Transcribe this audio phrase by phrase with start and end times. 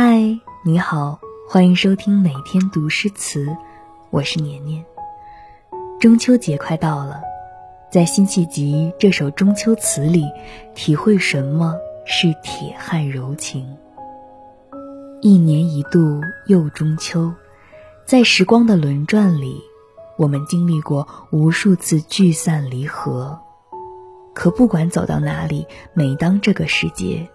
[0.00, 3.48] 嗨，你好，欢迎收听每天读诗词，
[4.10, 4.84] 我是年年。
[5.98, 7.20] 中秋节快到了，
[7.90, 10.24] 在辛弃疾这首中秋词里，
[10.72, 11.74] 体会什么
[12.06, 13.76] 是铁汉柔情。
[15.20, 17.34] 一年一度又中秋，
[18.04, 19.60] 在时光的轮转里，
[20.16, 23.40] 我们经历过无数次聚散离合。
[24.32, 27.28] 可不管走到哪里，每当这个时节，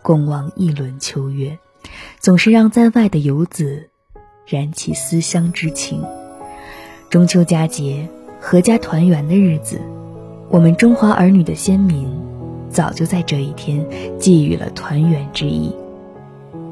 [0.00, 1.58] 共望一轮秋月。
[2.18, 3.90] 总是让在外的游子
[4.46, 6.04] 燃起思乡之情。
[7.08, 8.08] 中秋佳节，
[8.42, 9.80] 阖家团圆的日子，
[10.48, 12.08] 我们中华儿女的先民
[12.68, 13.86] 早就在这一天
[14.18, 15.74] 寄予了团圆之意。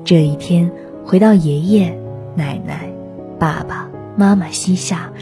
[0.04, 0.70] 这一天，
[1.04, 1.98] 回到爷爷、
[2.34, 2.90] 奶奶、
[3.38, 5.12] 爸爸妈妈膝下，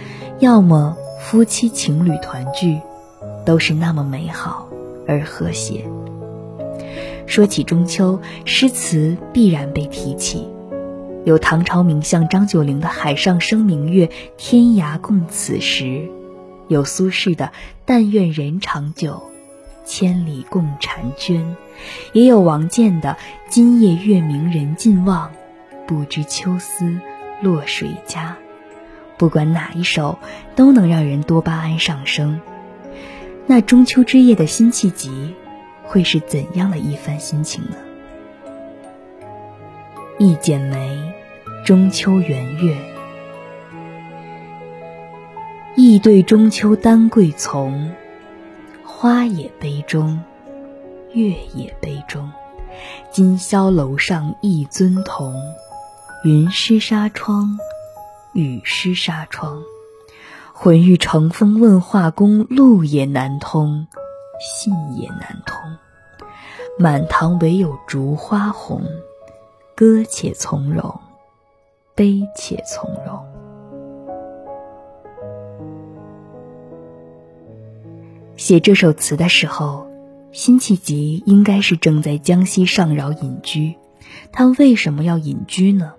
[0.41, 2.81] 要么夫妻情侣团聚，
[3.47, 4.69] 都是那么美好
[5.07, 5.85] 而和谐。
[7.27, 10.47] 说起中秋，诗词必然被提起，
[11.25, 16.09] 有唐朝名相张九龄的“海上生明月，天涯共此时”，
[16.69, 17.53] 有苏轼的
[17.87, 19.23] “但愿人长久，
[19.85, 21.57] 千里共婵娟”，
[22.13, 23.17] 也有王建的
[23.49, 25.31] “今夜月明人尽望，
[25.87, 26.99] 不知秋思
[27.41, 28.37] 落谁家”。
[29.17, 30.19] 不管哪一首，
[30.57, 32.41] 都能让人多巴胺上升。
[33.47, 35.35] 那中秋之夜的辛弃疾。
[35.93, 37.77] 会是怎样的一番心情呢？
[40.19, 41.13] 一剪梅，
[41.67, 42.75] 中秋圆月。
[45.77, 47.93] 意对中秋丹桂丛，
[48.87, 50.19] 花也杯中，
[51.13, 52.33] 月也杯中。
[53.11, 55.35] 今宵楼上一尊同，
[56.25, 57.59] 云湿纱窗，
[58.33, 59.63] 雨湿纱窗。
[60.55, 63.87] 浑欲乘风问画工，路也难通。
[64.59, 65.57] 信也难通，
[66.79, 68.83] 满堂唯有烛花红。
[69.75, 71.01] 歌且从容，
[71.95, 73.25] 悲且从容。
[78.37, 79.87] 写这首词的时候，
[80.31, 83.77] 辛弃疾应该是正在江西上饶隐居。
[84.31, 85.95] 他为什么要隐居呢？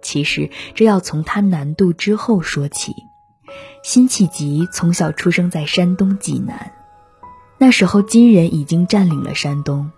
[0.00, 2.94] 其实这要从他南渡之后说起。
[3.82, 6.72] 辛弃疾从小出生在山东济南。
[7.58, 9.90] 那时候，金人已经占领了山东，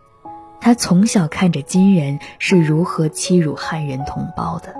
[0.60, 4.74] 他从小看着金人是如何欺辱汉人同胞的，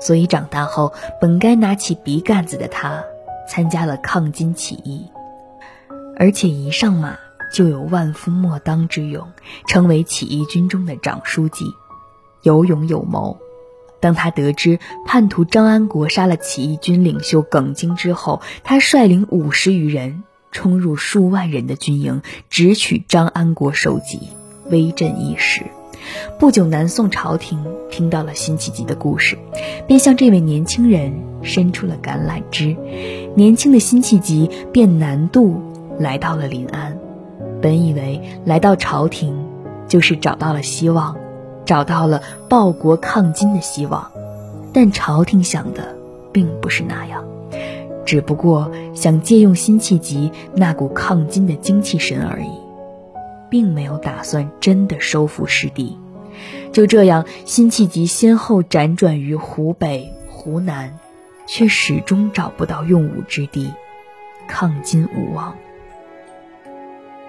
[0.00, 3.02] 所以长大后本该拿起笔杆子的他，
[3.48, 5.06] 参加了抗金起义，
[6.16, 7.16] 而且一上马
[7.52, 9.26] 就有万夫莫当之勇，
[9.66, 11.64] 成为起义军中的长书记，
[12.42, 13.38] 有勇有谋。
[14.00, 20.24] 当他得知叛徒张安国杀了起义军领袖耿京之后，他率领五十余人。
[20.52, 24.30] 冲入数万人的军营，直取张安国首级，
[24.70, 25.62] 威震一时。
[26.38, 29.36] 不久，南宋朝廷听到了辛弃疾的故事，
[29.86, 32.76] 便向这位年轻人伸出了橄榄枝。
[33.34, 35.60] 年轻的辛弃疾便南渡，
[35.98, 36.96] 来到了临安。
[37.60, 39.44] 本以为来到朝廷
[39.86, 41.14] 就是找到了希望，
[41.66, 44.10] 找到了报国抗金的希望，
[44.72, 45.94] 但朝廷想的
[46.32, 47.22] 并不是那样。
[48.06, 52.50] 只不过想借用辛弃疾那股抗金的精气神而已，
[53.50, 55.98] 并没有打算真的收复失地。
[56.72, 60.98] 就这样，辛弃疾先后辗转于湖北、湖南，
[61.46, 63.72] 却始终找不到用武之地，
[64.46, 65.56] 抗金无望。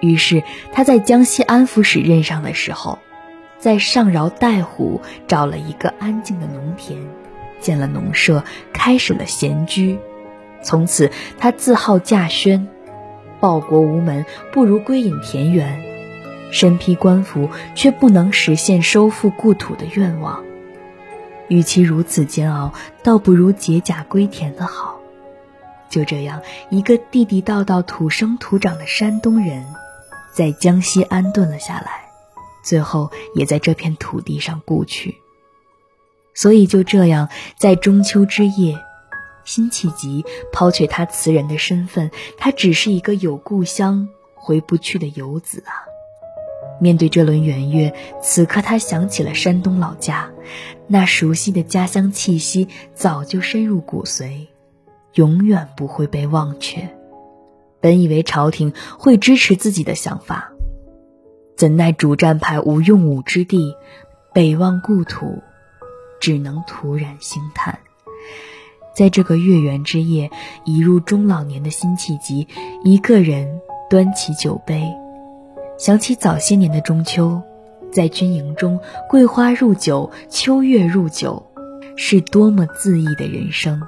[0.00, 2.98] 于是他在江西安抚使任上的时候，
[3.58, 6.98] 在上饶带湖找了一个安静的农田，
[7.60, 9.98] 建了农舍，开始了闲居。
[10.62, 12.68] 从此，他自号稼轩，
[13.40, 15.91] 报国无门，不如归隐田园。
[16.52, 20.44] 身披官服，却不能实现收复故土的愿望。
[21.48, 25.00] 与其如此煎熬，倒不如解甲归田的好。
[25.88, 26.40] 就这样，
[26.70, 29.66] 一个地地道道土生土长的山东人，
[30.32, 32.04] 在江西安顿了下来，
[32.62, 35.16] 最后也在这片土地上故去。
[36.34, 37.28] 所以，就这样，
[37.58, 38.78] 在中秋之夜。
[39.44, 45.91] 辛弃疾抛却他词人的身份，他只是一个有故乡回不去的游子啊。
[46.82, 50.32] 面对这轮圆月，此刻他想起了山东老家，
[50.88, 54.48] 那熟悉的家乡气息早就深入骨髓，
[55.14, 56.88] 永远不会被忘却。
[57.80, 60.50] 本以为朝廷会支持自己的想法，
[61.56, 63.76] 怎奈主战派无用武之地，
[64.34, 65.40] 北望故土，
[66.20, 67.78] 只能徒然兴叹。
[68.92, 70.32] 在这个月圆之夜，
[70.64, 72.48] 已入中老年的辛弃疾，
[72.82, 74.82] 一个人端起酒杯，
[75.82, 77.42] 想起早些年的中秋，
[77.90, 78.78] 在军营中，
[79.10, 81.50] 桂花入酒，秋月入酒，
[81.96, 83.82] 是多么恣意的人生。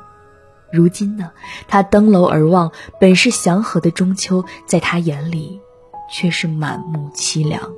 [0.72, 1.30] 如今呢，
[1.68, 5.60] 他登楼而望，本是祥和的中秋，在他眼里，
[6.10, 7.70] 却是满目凄凉。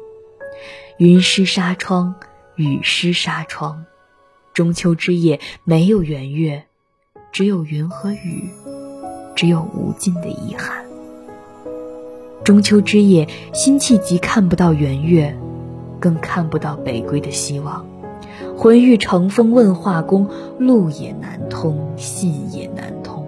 [0.96, 2.14] 云湿纱窗，
[2.54, 3.84] 雨湿纱窗，
[4.54, 6.64] 中秋之夜没有圆月，
[7.32, 8.48] 只有云和雨，
[9.34, 10.85] 只有无尽的遗憾。
[12.46, 15.36] 中秋之夜，辛弃疾看不到圆月，
[15.98, 17.84] 更看不到北归的希望。
[18.56, 23.26] 魂欲乘风问画工，路也难通，信也难通。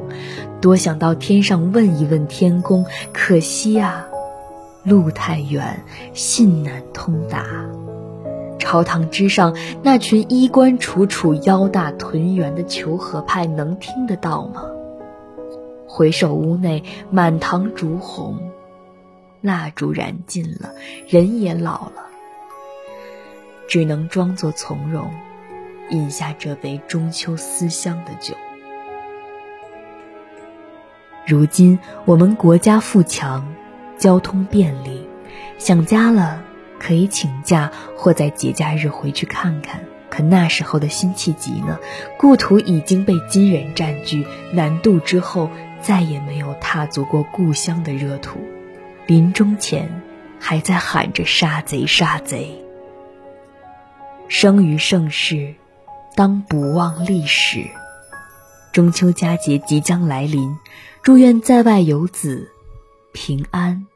[0.61, 4.07] 多想到天上问一问天公，可惜啊，
[4.85, 5.83] 路太远，
[6.15, 7.45] 信难通达。
[8.61, 14.63] 朝堂之上，那群衣冠楚楚、腰大臀圆的求和派，能听得到吗？
[15.89, 18.39] 回首屋内，满堂烛红。
[19.41, 20.75] 蜡烛燃尽了，
[21.09, 22.07] 人也老了，
[23.69, 25.13] 只能装作从容，
[25.91, 28.35] 饮下这杯中秋思乡的酒。
[31.27, 33.55] 如今我们国家富强，
[33.97, 35.07] 交通便利，
[35.59, 36.43] 想家了
[36.81, 39.83] 可以请假或在节假日回去看看。
[40.11, 41.79] 可那时候的辛弃疾呢？
[42.19, 45.51] 故土已经被金人占据，南渡之后
[45.83, 48.41] 再也没有踏足过故乡的热土。
[49.09, 50.03] 临终前，
[50.39, 52.63] 还在喊着“杀贼，杀贼”。
[54.29, 55.55] 生于盛世，
[56.15, 57.67] 当不忘历史。
[58.71, 60.55] 中秋佳节即将来临，
[61.03, 62.53] 祝愿在外游子
[63.15, 63.87] 平安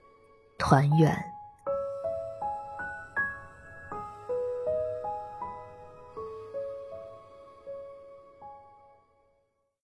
[0.57, 1.32] 团圆。